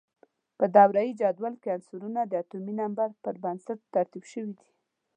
[0.57, 4.69] په دوره یي جدول کې عنصرونه د اتومي نمبر پر بنسټ ترتیب شوي دي.